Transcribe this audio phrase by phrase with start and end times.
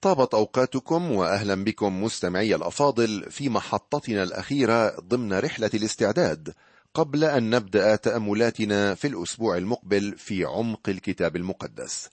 [0.00, 6.54] طابت أوقاتكم وأهلا بكم مستمعي الأفاضل في محطتنا الأخيرة ضمن رحلة الاستعداد
[6.94, 12.10] قبل أن نبدأ تأملاتنا في الأسبوع المقبل في عمق الكتاب المقدس.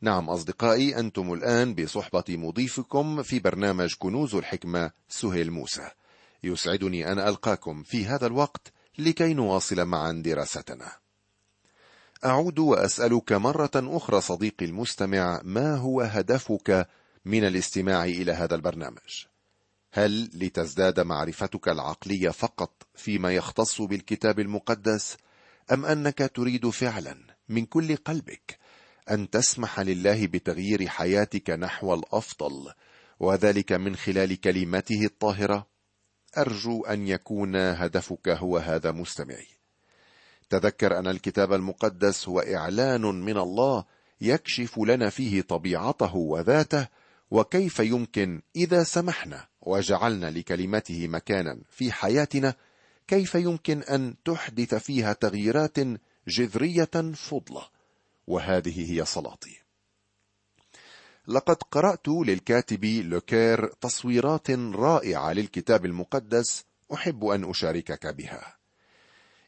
[0.00, 5.90] نعم أصدقائي أنتم الآن بصحبة مضيفكم في برنامج كنوز الحكمة سهيل موسى.
[6.44, 10.92] يسعدني أن ألقاكم في هذا الوقت لكي نواصل معا دراستنا.
[12.24, 16.88] أعود وأسألك مرة أخرى صديقي المستمع ما هو هدفك
[17.24, 19.24] من الاستماع إلى هذا البرنامج.
[19.92, 25.16] هل لتزداد معرفتك العقلية فقط فيما يختص بالكتاب المقدس
[25.72, 27.16] أم أنك تريد فعلا
[27.48, 28.58] من كل قلبك
[29.10, 32.72] أن تسمح لله بتغيير حياتك نحو الأفضل
[33.20, 35.66] وذلك من خلال كلمته الطاهرة؟
[36.38, 39.46] أرجو أن يكون هدفك هو هذا مستمعي.
[40.50, 43.84] تذكر أن الكتاب المقدس هو إعلان من الله
[44.20, 46.88] يكشف لنا فيه طبيعته وذاته
[47.30, 52.54] وكيف يمكن إذا سمحنا وجعلنا لكلمته مكانا في حياتنا
[53.08, 55.76] كيف يمكن أن تحدث فيها تغييرات
[56.28, 57.62] جذرية فضلة؟
[58.26, 59.58] وهذه هي صلاتي.
[61.28, 68.56] لقد قرأت للكاتب لوكير تصويرات رائعة للكتاب المقدس أحب أن أشاركك بها.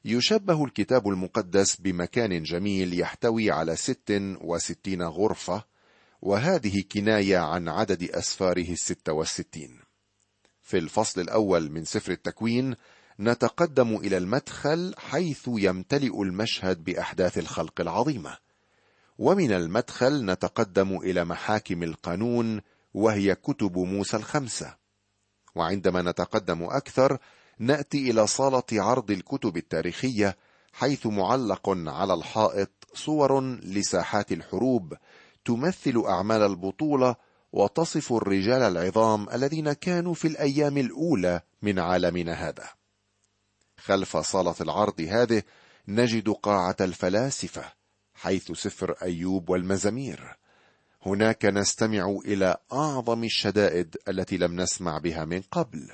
[0.05, 5.65] يشبه الكتاب المقدس بمكان جميل يحتوي على ست وستين غرفة
[6.23, 9.81] وهذه كناية عن عدد أسفاره الستة والستين.
[10.63, 12.77] في الفصل الأول من سفر التكوين
[13.21, 18.39] نتقدم إلى المدخل حيث يمتلئ المشهد بأحداث الخلق العظيمة.
[19.19, 22.61] ومن المدخل نتقدم إلى محاكم القانون
[22.95, 24.77] وهي كتب موسى الخمسة.
[25.55, 27.19] وعندما نتقدم أكثر
[27.59, 30.37] نأتي إلى صالة عرض الكتب التاريخية
[30.73, 34.95] حيث معلق على الحائط صور لساحات الحروب
[35.51, 37.17] تمثل أعمال البطولة
[37.53, 42.69] وتصف الرجال العظام الذين كانوا في الأيام الأولى من عالمنا هذا.
[43.79, 45.43] خلف صالة العرض هذه
[45.89, 47.73] نجد قاعة الفلاسفة
[48.15, 50.37] حيث سفر أيوب والمزامير.
[51.07, 55.91] هناك نستمع إلى أعظم الشدائد التي لم نسمع بها من قبل.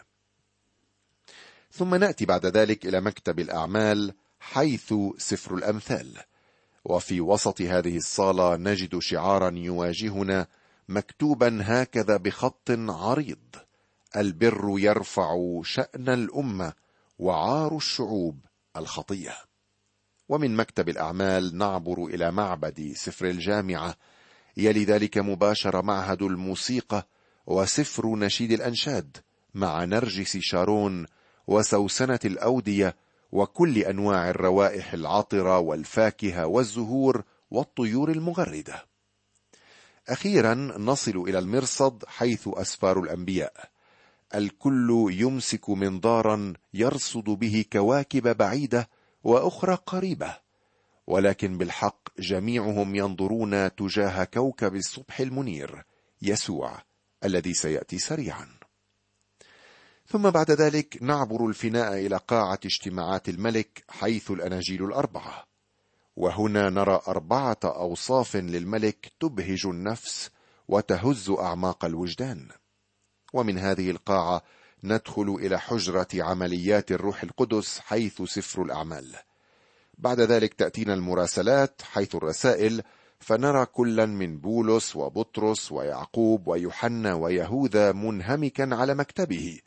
[1.73, 6.23] ثم نأتي بعد ذلك إلى مكتب الأعمال حيث سفر الأمثال.
[6.89, 10.47] وفي وسط هذه الصالة نجد شعارا يواجهنا
[10.89, 13.57] مكتوبا هكذا بخط عريض.
[14.17, 16.73] البر يرفع شأن الأمة
[17.19, 18.39] وعار الشعوب
[18.77, 19.35] الخطية.
[20.29, 23.95] ومن مكتب الأعمال نعبر إلى معبد سفر الجامعة.
[24.57, 27.07] يلي ذلك مباشر معهد الموسيقى
[27.47, 29.17] وسفر نشيد الأنشاد
[29.55, 31.07] مع نرجس شارون
[31.47, 32.97] وسوسنة الأودية
[33.33, 38.87] وكل أنواع الروائح العطرة والفاكهة والزهور والطيور المغردة.
[40.09, 43.71] أخيرا نصل إلى المرصد حيث أسفار الأنبياء.
[44.35, 48.89] الكل يمسك منظارا يرصد به كواكب بعيدة
[49.25, 50.37] وأخرى قريبة.
[51.07, 55.85] ولكن بالحق جميعهم ينظرون تجاه كوكب الصبح المنير
[56.23, 56.83] يسوع
[57.25, 58.66] الذي سيأتي سريعا.
[60.09, 65.47] ثم بعد ذلك نعبر الفناء إلى قاعة اجتماعات الملك حيث الأناجيل الأربعة.
[66.17, 70.31] وهنا نرى أربعة أوصاف للملك تبهج النفس
[70.69, 72.49] وتهز أعماق الوجدان.
[73.33, 74.43] ومن هذه القاعة
[74.85, 79.17] ندخل إلى حجرة عمليات الروح القدس حيث سفر الأعمال.
[79.99, 82.83] بعد ذلك تأتينا المراسلات حيث الرسائل
[83.21, 89.61] فنرى كلا من بولس وبطرس ويعقوب ويوحنا ويهوذا منهمكا على مكتبه.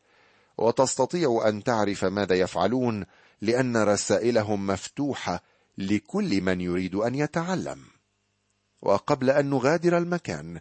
[0.60, 3.06] وتستطيع أن تعرف ماذا يفعلون
[3.42, 5.44] لأن رسائلهم مفتوحة
[5.78, 7.84] لكل من يريد أن يتعلم.
[8.82, 10.60] وقبل أن نغادر المكان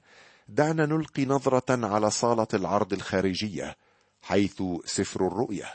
[0.48, 3.76] دعنا نلقي نظرة على صالة العرض الخارجية
[4.22, 5.66] حيث سفر الرؤية.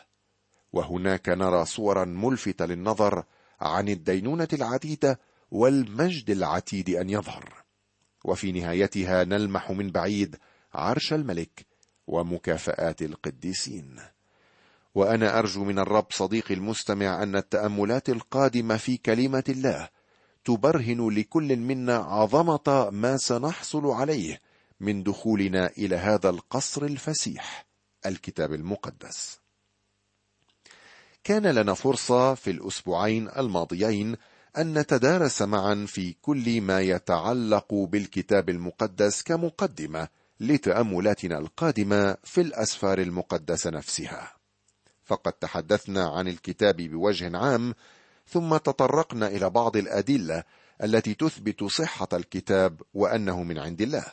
[0.73, 3.23] وهناك نرى صورا ملفته للنظر
[3.61, 5.19] عن الدينونة العتيدة
[5.51, 7.53] والمجد العتيد أن يظهر.
[8.25, 10.35] وفي نهايتها نلمح من بعيد
[10.73, 11.72] عرش الملك
[12.07, 13.99] ومكافآت القديسين.
[14.95, 19.89] وأنا أرجو من الرب صديقي المستمع أن التأملات القادمة في كلمة الله
[20.45, 24.39] تبرهن لكل منا عظمة ما سنحصل عليه
[24.79, 27.65] من دخولنا إلى هذا القصر الفسيح.
[28.05, 29.39] الكتاب المقدس.
[31.23, 34.15] كان لنا فرصة في الأسبوعين الماضيين
[34.57, 40.07] أن نتدارس معا في كل ما يتعلق بالكتاب المقدس كمقدمة
[40.43, 44.33] لتأملاتنا القادمة في الأسفار المقدسة نفسها.
[45.03, 47.73] فقد تحدثنا عن الكتاب بوجه عام
[48.27, 50.43] ثم تطرقنا إلى بعض الأدلة
[50.83, 54.05] التي تثبت صحة الكتاب وأنه من عند الله.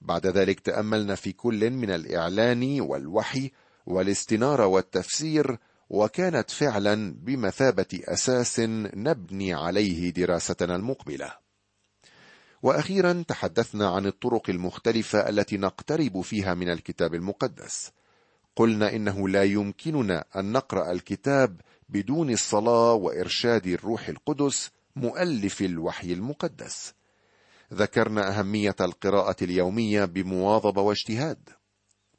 [0.00, 3.50] بعد ذلك تأملنا في كل من الإعلان والوحي
[3.86, 5.58] والاستناره والتفسير
[5.90, 11.43] وكانت فعلا بمثابة أساس نبني عليه دراستنا المقبلة.
[12.64, 17.92] وأخيرا تحدثنا عن الطرق المختلفة التي نقترب فيها من الكتاب المقدس.
[18.56, 26.94] قلنا إنه لا يمكننا أن نقرأ الكتاب بدون الصلاة وإرشاد الروح القدس مؤلف الوحي المقدس.
[27.74, 31.48] ذكرنا أهمية القراءة اليومية بمواظبة واجتهاد.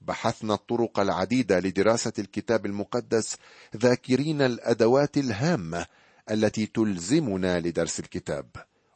[0.01, 3.37] بحثنا الطرق العديدة لدراسة الكتاب المقدس
[3.77, 5.85] ذاكرين الأدوات الهامة
[6.31, 8.47] التي تلزمنا لدرس الكتاب.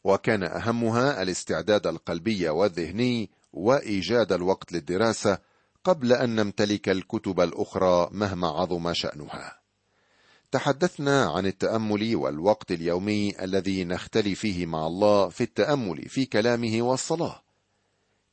[0.04, 5.38] وكان أهمها الاستعداد القلبي والذهني وإيجاد الوقت للدراسة
[5.84, 9.60] قبل أن نمتلك الكتب الأخرى مهما عظم شأنها.
[10.52, 17.42] تحدثنا عن التأمل والوقت اليومي الذي نختلي فيه مع الله في التأمل في كلامه والصلاة.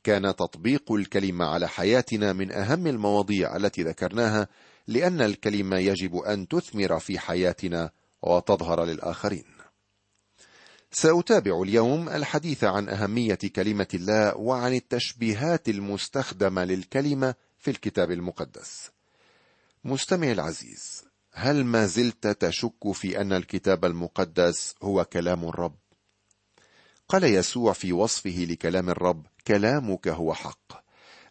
[0.03, 4.47] كان تطبيق الكلمة على حياتنا من أهم المواضيع التي ذكرناها
[4.87, 7.91] لأن الكلمة يجب أن تثمر في حياتنا
[8.21, 9.56] وتظهر للآخرين.
[10.91, 18.91] سأتابع اليوم الحديث عن أهمية كلمة الله وعن التشبيهات المستخدمة للكلمة في الكتاب المقدس.
[19.83, 25.75] مستمع العزيز هل ما زلت تشك في أن الكتاب المقدس هو كلام الرب؟
[27.09, 30.83] قال يسوع في وصفه لكلام الرب كلامك هو حق.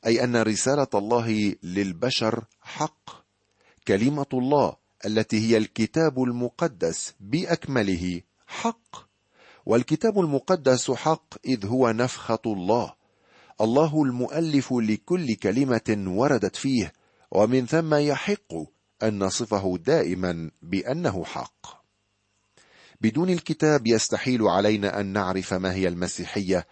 [0.06, 3.10] أي أن رسالة الله للبشر حق.
[3.88, 4.76] كلمة الله
[5.06, 9.05] التي هي الكتاب المقدس بأكمله حق.
[9.66, 12.94] والكتاب المقدس حق إذ هو نفخة الله.
[13.60, 16.92] الله المؤلف لكل كلمة وردت فيه
[17.30, 18.54] ومن ثم يحق
[19.02, 21.86] أن نصفه دائما بأنه حق.
[23.00, 26.66] بدون الكتاب يستحيل علينا أن نعرف ما هي المسيحية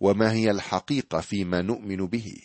[0.00, 2.36] وما هي الحقيقة فيما نؤمن به.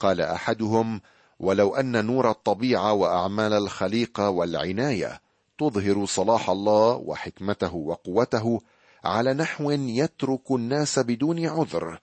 [0.00, 1.00] قال أحدهم
[1.38, 5.20] ولو أن نور الطبيعة وأعمال الخليقة والعناية
[5.58, 8.60] تظهر صلاح الله وحكمته وقوته
[9.04, 12.00] على نحو يترك الناس بدون عذر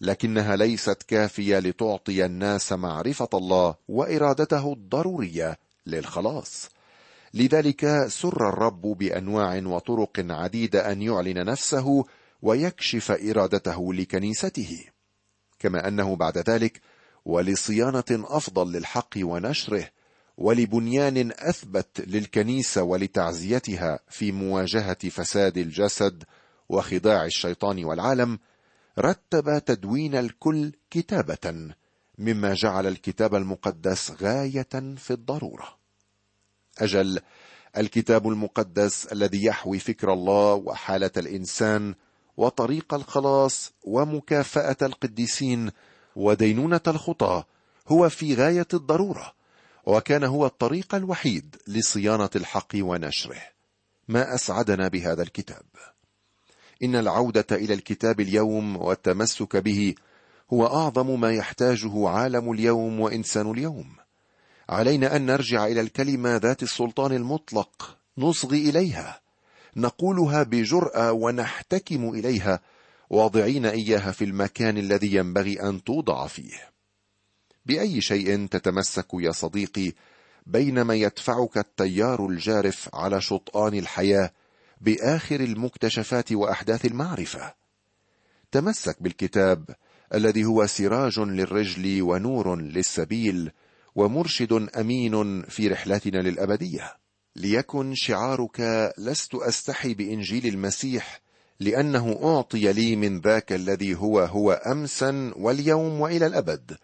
[0.00, 6.68] لكنها ليست كافية لتعطي الناس معرفة الله وإرادته الضرورية للخلاص.
[7.34, 12.04] لذلك سر الرب بأنواع وطرق عديدة أن يعلن نفسه
[12.42, 14.84] ويكشف إرادته لكنيسته.
[15.58, 16.80] كما أنه بعد ذلك
[17.24, 19.88] ولصيانة أفضل للحق ونشره
[20.38, 26.24] ولبنيان أثبت للكنيسة ولتعزيتها في مواجهة فساد الجسد
[26.68, 28.38] وخداع الشيطان والعالم
[28.98, 31.74] رتب تدوين الكل كتابة
[32.18, 35.78] مما جعل الكتاب المقدس غاية في الضرورة.
[36.78, 37.20] أجل
[37.76, 41.94] الكتاب المقدس الذي يحوي فكر الله وحالة الإنسان
[42.36, 45.70] وطريق الخلاص ومكافأة القديسين
[46.16, 47.46] ودينونة الخطاة
[47.88, 49.32] هو في غاية الضرورة
[49.84, 53.42] وكان هو الطريق الوحيد لصيانة الحق ونشره.
[54.08, 55.64] ما أسعدنا بهذا الكتاب.
[56.82, 59.94] إن العودة إلى الكتاب اليوم والتمسك به
[60.52, 63.96] هو أعظم ما يحتاجه عالم اليوم وإنسان اليوم.
[64.68, 69.20] علينا أن نرجع إلى الكلمة ذات السلطان المطلق نصغي إليها
[69.76, 72.60] نقولها بجرأة ونحتكم إليها
[73.10, 76.71] واضعين إياها في المكان الذي ينبغي أن توضع فيه.
[77.66, 79.92] بأي شيء تتمسك يا صديقي
[80.46, 84.32] بينما يدفعك التيار الجارف على شطآن الحياة
[84.80, 87.54] بآخر المكتشفات وأحداث المعرفة.
[88.52, 89.70] تمسك بالكتاب
[90.14, 93.50] الذي هو سراج للرجل ونور للسبيل
[93.94, 96.96] ومرشد أمين في رحلتنا للأبدية.
[97.36, 98.60] ليكن شعارك
[98.98, 101.20] لست أستحي بإنجيل المسيح
[101.60, 106.76] لأنه أعطي لي من ذاك الذي هو هو امسا واليوم وإلى الأبد.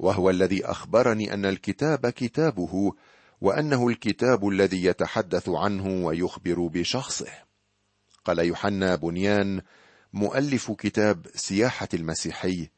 [0.00, 2.92] وهو الذي أخبرني أن الكتاب كتابه
[3.40, 7.32] وأنه الكتاب الذي يتحدث عنه ويخبر بشخصه.
[8.24, 9.62] قال يوحنا بنيان
[10.12, 12.68] مؤلف كتاب سياحة المسيحي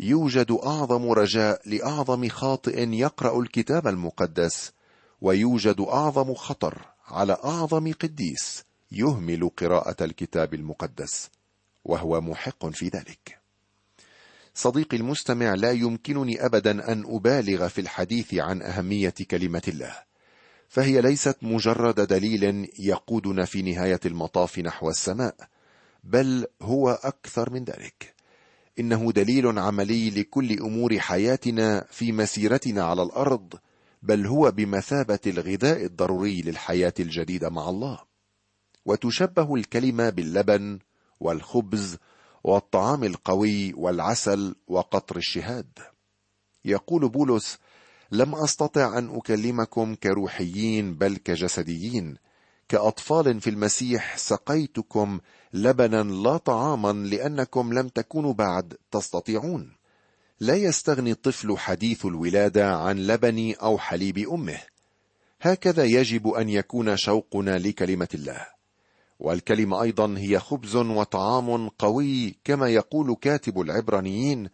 [0.00, 4.72] يوجد أعظم رجاء لأعظم خاطئ يقرأ الكتاب المقدس
[5.20, 11.30] ويوجد أعظم خطر على أعظم قديس يهمل قراءة الكتاب المقدس
[11.84, 13.38] وهو محق في ذلك.
[14.58, 19.92] صديقي المستمع لا يمكنني ابدا أن أبالغ في الحديث عن أهمية كلمة الله.
[20.68, 25.34] فهي ليست مجرد دليل يقودنا في نهاية المطاف نحو السماء
[26.04, 28.14] بل هو أكثر من ذلك.
[28.78, 33.54] إنه دليل عملي لكل أمور حياتنا في مسيرتنا على الأرض
[34.02, 37.98] بل هو بمثابة الغذاء الضروري للحياة الجديدة مع الله.
[38.84, 40.78] وتشبه الكلمة باللبن
[41.20, 41.96] والخبز
[42.48, 45.78] والطعام القوي والعسل وقطر الشهاد.
[46.64, 47.58] يقول بولس
[48.12, 52.16] لم أستطع أن أكلمكم كروحيين بل كجسديين.
[52.68, 55.20] كأطفال في المسيح سقيتكم
[55.52, 59.76] لبنا لا طعاما لأنكم لم تكونوا بعد تستطيعون.
[60.40, 64.60] لا يستغني الطفل حديث الولادة عن لبن أو حليب أمه.
[65.40, 68.57] هكذا يجب أن يكون شوقنا لكلمة الله.
[69.18, 74.48] والكلمة أيضا هي خبز وطعام قوي كما يقول كاتب العبرانيين.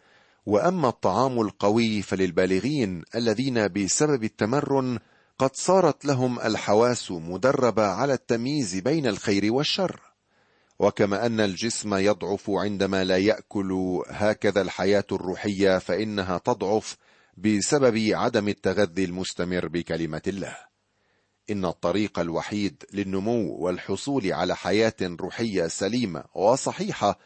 [0.45, 4.99] وأما الطعام القوي فللبالغين الذين بسبب التمرن
[5.39, 9.99] قد صارت لهم الحواس مدربة على التمييز بين الخير والشر.
[10.79, 16.97] وكما أن الجسم يضعف عندما لا يأكل هكذا الحياة الروحية فإنها تضعف
[17.37, 20.64] بسبب عدم التغذي المستمر بكلمة الله.
[21.49, 27.19] إن الطريق الوحيد للنمو والحصول على حياة روحية سليمة وصحيحة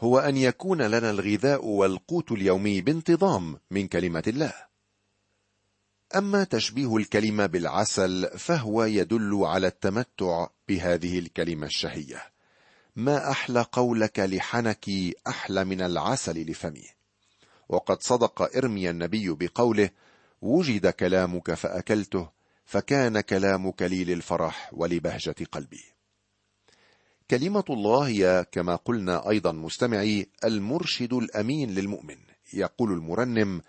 [0.00, 4.52] هو أن يكون لنا الغذاء والقوت اليومي بانتظام من كلمة الله.
[6.16, 12.22] أما تشبيه الكلمة بالعسل فهو يدل على التمتع بهذه الكلمة الشهية.
[12.96, 14.90] ما أحلى قولك لحنك
[15.28, 16.84] أحلى من العسل لفمي.
[17.68, 19.90] وقد صدق إرمي النبي بقوله
[20.42, 22.28] وجد كلامك فأكلته
[22.64, 25.84] فكان كلامك لي للفرح ولبهجة قلبي.
[27.30, 32.16] كلمة الله هي كما قلنا أيضا مستمعي المرشد الأمين للمؤمن
[32.52, 33.62] يقول المرنم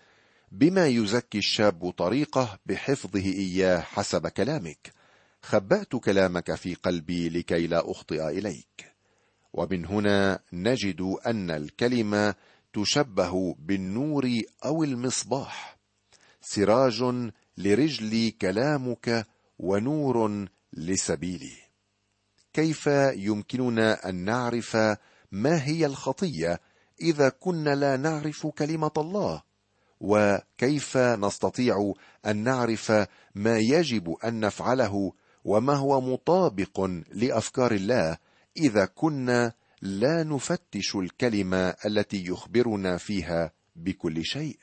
[0.52, 4.94] بما يزكي الشاب طريقه بحفظه إياه حسب كلامك
[5.42, 8.92] خبأت كلامك في قلبي لكي لا أخطئ إليك.
[9.54, 12.36] ومن هنا نجد أن الكلمة
[12.74, 15.78] تشبه بالنور أو المصباح.
[16.42, 17.04] سراج
[17.58, 19.28] لرجلي كلامك
[19.60, 21.58] ونور لسبيلي.
[22.54, 24.76] كيف يمكننا أن نعرف
[25.32, 26.60] ما هي الخطية
[27.02, 29.44] إذا كنا لا نعرف كلمة الله؟
[30.00, 31.94] وكيف نستطيع
[32.26, 32.92] أن نعرف
[33.36, 38.18] ما يجب أن نفعله وما هو مطابق لأفكار الله
[38.58, 44.58] إذا كنا لا نفتش الكلمة التي يخبرنا فيها بكل شيء؟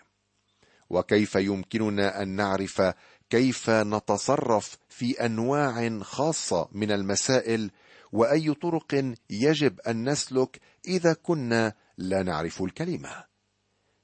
[0.93, 2.83] وكيف يمكننا أن نعرف
[3.31, 7.71] كيف نتصرف في أنواع خاصة من المسائل
[8.13, 13.25] وأي طرق يجب أن نسلك إذا كنا لا نعرف الكلمة.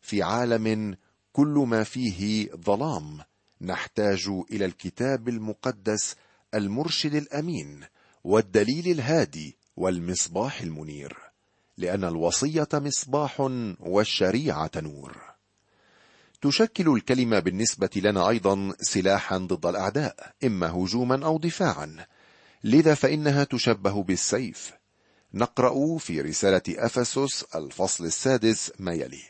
[0.00, 0.97] في عالم
[1.33, 3.21] كل ما فيه ظلام
[3.61, 6.16] نحتاج إلى الكتاب المقدس
[6.54, 7.85] المرشد الأمين
[8.25, 11.18] والدليل الهادي والمصباح المنير
[11.76, 13.40] لأن الوصية مصباح
[13.80, 15.38] والشريعة نور.
[16.40, 22.07] تشكل الكلمة بالنسبة لنا أيضا سلاحا ضد الأعداء إما هجوما أو دفاعا.
[22.64, 24.73] لذا فإنها تشبه بالسيف.
[25.35, 29.23] نقرأ في رسالة أفسس الفصل السادس ما يلي.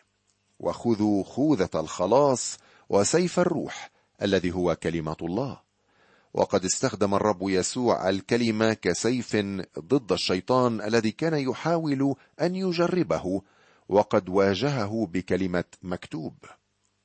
[0.61, 3.91] وخذوا خوذة الخلاص وسيف الروح
[4.23, 5.61] الذي هو كلمة الله.
[6.35, 9.37] وقد استخدم الرب يسوع الكلمة كسيف
[9.79, 13.43] ضد الشيطان الذي كان يحاول أن يجربه
[13.89, 16.35] وقد واجهه بكلمة مكتوب.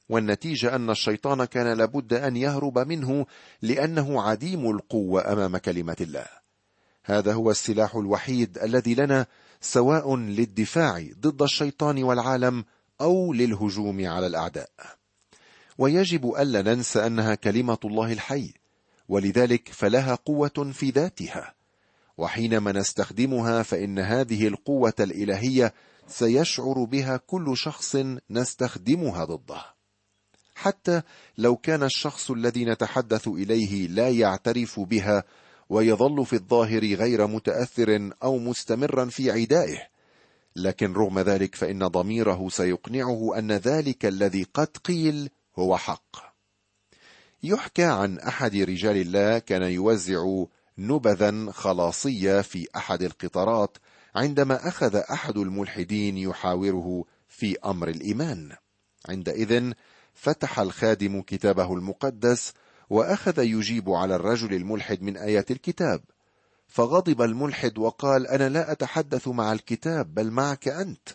[0.10, 3.26] والنتيجة أن الشيطان كان لابد أن يهرب منه
[3.62, 6.26] لأنه عديم القوة أمام كلمة الله.
[7.06, 9.26] هذا هو السلاح الوحيد الذي لنا
[9.62, 12.66] سواء للدفاع ضد الشيطان والعالم
[13.02, 14.70] أو للهجوم على الأعداء.
[15.78, 18.54] ويجب ألا ننسى أنها كلمة الله الحي
[19.10, 21.54] ولذلك فلها قوة في ذاتها.
[22.18, 25.74] وحينما نستخدمها فإن هذه القوة الإلهية
[26.08, 27.98] سيشعر بها كل شخص
[28.30, 29.73] نستخدمها ضده.
[30.56, 31.02] حتى
[31.38, 35.24] لو كان الشخص الذي نتحدث إليه لا يعترف بها
[35.70, 39.88] ويظل في الظاهر غير متأثر أو مستمرا في عدائه.
[40.56, 45.30] لكن رغم ذلك فإن ضميره سيقنعه أن ذلك الذي قد قيل
[45.60, 46.34] هو حق.
[47.44, 50.44] يحكى عن أحد رجال الله كان يوزع
[50.78, 53.78] نبذا خلاصية في أحد القطارات
[54.16, 58.56] عندما أخذ أحد الملحدين يحاوره في أمر الإيمان.
[59.10, 59.74] عندئذ
[60.14, 62.54] فتح الخادم كتابه المقدس
[62.90, 66.02] وأخذ يجيب على الرجل الملحد من آيات الكتاب.
[66.68, 71.10] فغضب الملحد وقال أنا لا أتحدث مع الكتاب بل معك أنت.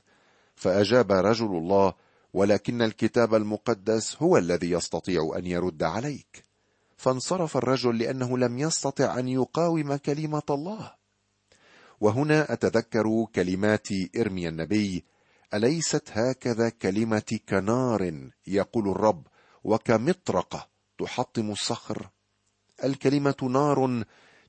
[0.57, 1.95] فأجاب رجل الله
[2.35, 6.45] ولكن الكتاب المقدس هو الذي يستطيع أن يرد عليك.
[6.97, 10.95] فانصرف الرجل لأنه لم يستطع أن يقاوم كلمة الله.
[12.00, 15.05] وهنا أتذكر كلمات ارميا النبي
[15.55, 19.26] أليست هكذا كلمتي كنار يقول الرب
[19.64, 22.09] وكمطرقة تحطم الصخر؟
[22.85, 24.05] الكلمة نار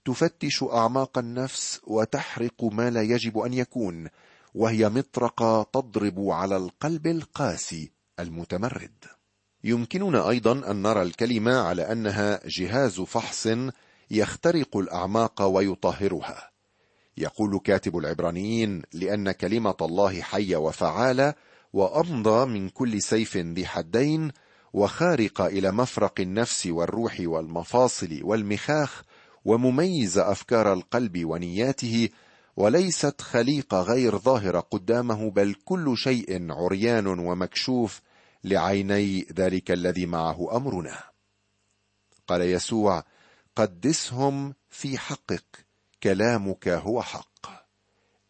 [0.05, 4.09] تفتش أعماق النفس وتحرق ما لا يجب أن يكون
[4.55, 9.05] وهي مطرقة تضرب على القلب القاسي المتمرد.
[9.63, 13.47] يمكننا أيضا أن نرى الكلمة على أنها جهاز فحص
[14.11, 16.48] يخترق الأعماق ويطهرها.
[17.17, 21.33] يقول كاتب العبرانيين لأن كلمة الله حيه وفعاله
[21.73, 24.31] وأمضى من كل سيف ذي حدين
[24.73, 29.03] وخارقه إلى مفرق النفس والروح والمفاصل والمخاخ
[29.45, 32.09] ومميزه أفكار القلب ونياته
[32.57, 38.01] وليست خليقه غير ظاهره قدامه بل كل شيء عريان ومكشوف
[38.43, 41.03] لعيني ذلك الذي معه أمرنا.
[42.27, 43.03] قال يسوع
[43.55, 45.68] قدسهم في حقك.
[46.03, 47.29] كلامك هو حق.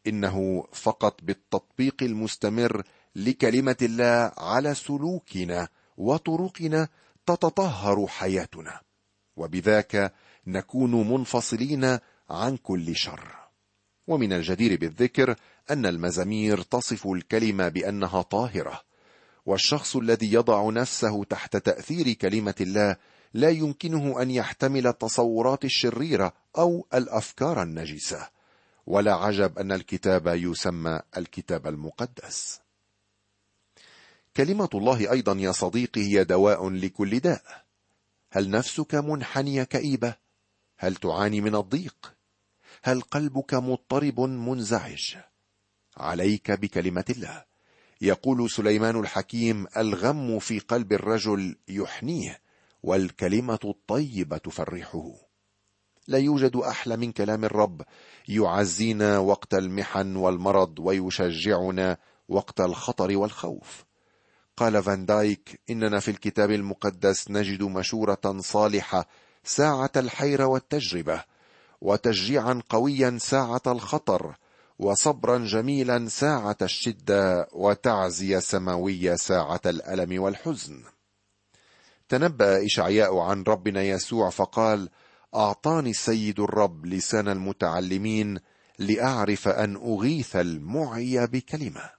[0.07, 2.83] إنه فقط بالتطبيق المستمر
[3.15, 6.87] لكلمة الله على سلوكنا وطرقنا
[7.25, 8.81] تتطهر حياتنا.
[9.35, 10.13] وبذاك
[10.47, 11.99] نكون منفصلين
[12.29, 13.35] عن كل شر.
[14.07, 15.35] ومن الجدير بالذكر
[15.71, 18.81] أن المزامير تصف الكلمة بأنها طاهرة.
[19.45, 22.95] والشخص الذي يضع نفسه تحت تأثير كلمة الله
[23.33, 28.29] لا يمكنه أن يحتمل التصورات الشريرة أو الأفكار النجسة.
[28.87, 32.59] ولا عجب أن الكتاب يسمى الكتاب المقدس.
[34.37, 37.65] كلمة الله أيضا يا صديقي هي دواء لكل داء.
[38.31, 40.15] هل نفسك منحنية كئيبة؟
[40.77, 42.13] هل تعاني من الضيق؟
[42.83, 45.15] هل قلبك مضطرب منزعج؟
[45.97, 47.45] عليك بكلمة الله.
[48.01, 52.41] يقول سليمان الحكيم الغم في قلب الرجل يحنيه
[52.83, 55.28] والكلمة الطيبة تفرحه.
[56.09, 57.81] لا يوجد أحلى من كلام الرب.
[58.27, 61.97] يعزينا وقت المحن والمرض ويشجعنا
[62.29, 63.85] وقت الخطر والخوف.
[64.57, 69.07] قال فان دايك إننا في الكتاب المقدس نجد مشورة صالحة
[69.43, 71.23] ساعة الحيرة والتجربة
[71.81, 74.35] وتشجيعا قويا ساعة الخطر
[74.79, 80.83] وصبرا جميلا ساعة الشدة وتعزية سماوية ساعة الألم والحزن.
[82.09, 84.89] تنبأ إشعياء عن ربنا يسوع فقال
[85.35, 88.39] أعطاني السيد الرب لسان المتعلمين
[88.79, 91.89] لأعرف أن أغيث المعي بكلمة.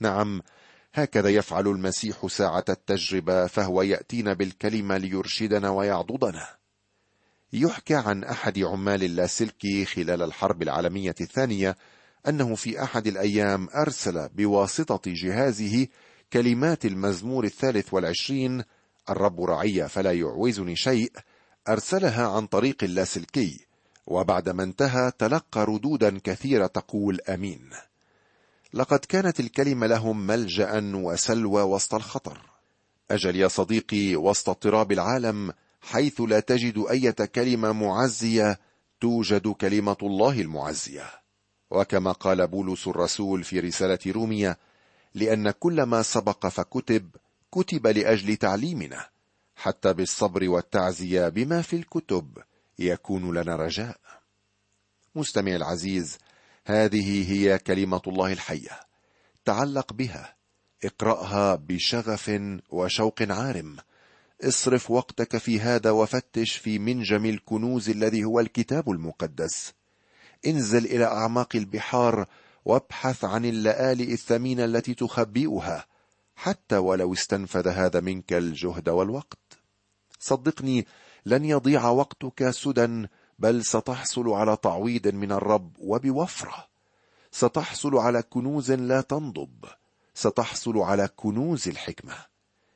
[0.00, 0.42] نعم
[0.94, 6.46] هكذا يفعل المسيح ساعة التجربة فهو يأتينا بالكلمة ليرشدنا ويعضدنا.
[7.52, 11.76] يحكى عن أحد عمال اللاسلكي خلال الحرب العالمية الثانية
[12.28, 15.86] أنه في أحد الأيام أرسل بواسطة جهازه
[16.32, 18.62] كلمات المزمور الثالث والعشرين
[19.10, 21.12] الرب رعي فلا يعوزني شيء
[21.68, 23.66] أرسلها عن طريق اللاسلكي
[24.06, 27.70] وبعدما انتهى تلقى ردودا كثيرة تقول آمين.
[28.74, 32.40] لقد كانت الكلمة لهم ملجأ وسلوى وسط الخطر.
[33.10, 38.60] أجل يا صديقي وسط اضطراب العالم حيث لا تجد إيه كلمة معزية
[39.00, 41.10] توجد كلمة الله المعزية.
[41.70, 44.56] وكما قال بولس الرسول في رسالة روميا
[45.14, 47.10] لأن كل ما سبق فكتب
[47.52, 49.13] كتب لأجل تعليمنا.
[49.56, 52.38] حتى بالصبر والتعزية بما في الكتب
[52.78, 54.00] يكون لنا رجاء.
[55.14, 56.18] مستمع العزيز
[56.66, 58.80] هذه هي كلمة الله الحية.
[59.44, 60.34] تعلق بها.
[60.84, 62.40] اقرأها بشغف
[62.70, 63.76] وشوق عارم.
[64.42, 69.72] اصرف وقتك في هذا وفتش في منجم الكنوز الذي هو الكتاب المقدس.
[70.46, 72.26] انزل إلى أعماق البحار
[72.64, 75.86] وابحث عن اللآلئ الثمينة التي تخبئها
[76.36, 79.38] حتى ولو استنفذ هذا منك الجهد والوقت.
[80.24, 80.86] صدقني
[81.26, 83.06] لن يضيع وقتك سدى
[83.38, 86.68] بل ستحصل على تعويض من الرب وبوفرة.
[87.32, 89.64] ستحصل على كنوز لا تنضب.
[90.14, 92.14] ستحصل على كنوز الحكمة.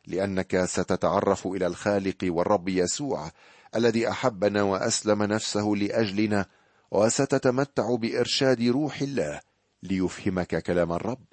[0.07, 3.31] لأنك ستتعرف إلى الخالق والرب يسوع
[3.77, 6.47] الذي أحبنا وأسلم نفسه لأجلنا
[6.91, 9.41] وستتمتع بإرشاد روح الله
[9.83, 11.27] ليفهمك كلام الرب.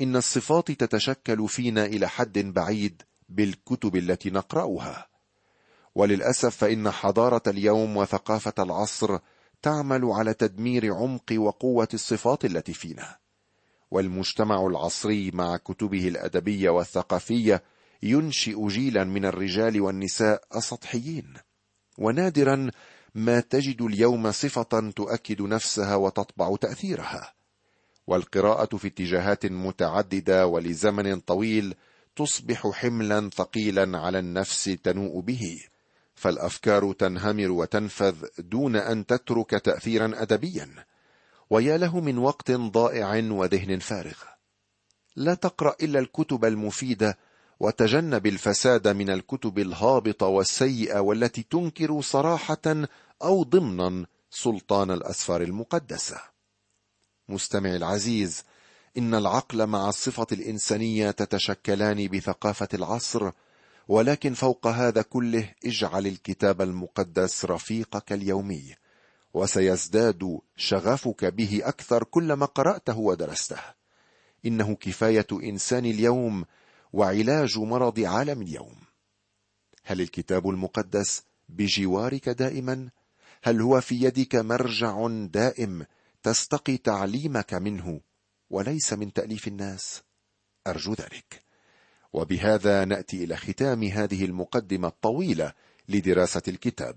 [0.00, 5.06] إن الصفات تتشكل فينا إلى حد بعيد بالكتب التي نقرأها.
[5.94, 9.18] وللأسف فإن حضارة اليوم وثقافة العصر
[9.62, 13.16] تعمل على تدمير عمق وقوة الصفات التي فينا.
[13.90, 17.62] والمجتمع العصري مع كتبه الأدبية والثقافية
[18.02, 21.34] ينشئ جيلا من الرجال والنساء السطحيين.
[21.98, 22.70] ونادرا
[23.14, 27.34] ما تجد اليوم صفة تؤكد نفسها وتطبع تأثيرها.
[28.06, 31.74] والقراءة في اتجاهات متعددة ولزمن طويل
[32.20, 35.64] تصبح حملا ثقيلا على النفس تنوء به.
[36.14, 40.86] فالأفكار تنهمر وتنفذ دون أن تترك تاثيرا ادبيا.
[41.50, 44.18] ويا له من وقت ضائع وذهن فارغ.
[45.16, 47.18] لا تقرأ إلا الكتب المفيدة
[47.60, 52.86] وتجنب الفساد من الكتب الهابطة والسيئة والتي تنكر صراحة
[53.22, 56.20] أو ضمنا سلطان الأسفار المقدسة.
[57.28, 58.44] مستمع العزيز
[58.98, 63.30] إن العقل مع الصفة الإنسانية تتشكلان بثقافة العصر
[63.88, 68.74] ولكن فوق هذا كله اجعل الكتاب المقدس رفيقك اليومي
[69.34, 73.60] وسيزداد شغفك به أكثر كلما قرأته ودرسته.
[74.46, 76.44] إنه كفاية إنسان اليوم
[76.92, 78.76] وعلاج مرض عالم اليوم.
[79.84, 82.88] هل الكتاب المقدس بجوارك دائما؟
[83.42, 85.86] هل هو في يدك مرجع دائم
[86.22, 88.00] تستقي تعليمك منه؟
[88.50, 90.02] وليس من تأليف الناس.
[90.66, 91.42] أرجو ذلك.
[92.12, 95.52] وبهذا نأتي إلى ختام هذه المقدمة الطويلة
[95.88, 96.96] لدراسة الكتاب.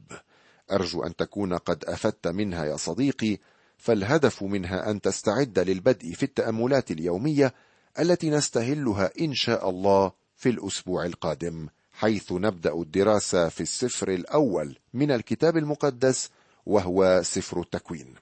[0.72, 3.38] أرجو أن تكون قد أفدت منها يا صديقي
[3.78, 7.54] فالهدف منها أن تستعد للبدء في التأملات اليومية
[8.00, 15.12] التي نستهلها إن شاء الله في الأسبوع القادم حيث نبدأ الدراسة في السفر الأول من
[15.12, 16.30] الكتاب المقدس
[16.66, 18.16] وهو سفر التكوين.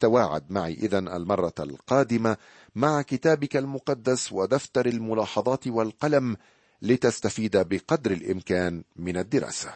[0.00, 2.36] تواعد معي اذا المرة القادمة
[2.74, 6.36] مع كتابك المقدس ودفتر الملاحظات والقلم
[6.82, 9.74] لتستفيد بقدر الإمكان من الدراسة.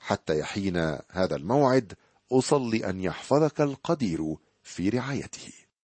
[0.00, 0.76] حتى يحين
[1.10, 1.92] هذا الموعد
[2.32, 5.52] أصلي أن يحفظك القدير في رعايته.